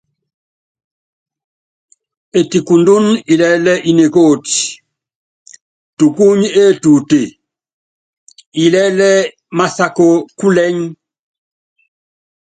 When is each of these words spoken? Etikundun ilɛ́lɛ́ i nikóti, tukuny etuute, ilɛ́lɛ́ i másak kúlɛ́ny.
Etikundun 2.39 3.05
ilɛ́lɛ́ 3.33 3.77
i 3.89 3.91
nikóti, 3.97 4.59
tukuny 5.97 6.43
etuute, 6.63 7.21
ilɛ́lɛ́ 8.63 9.13
i 9.27 9.29
másak 9.57 9.95
kúlɛ́ny. 10.37 10.83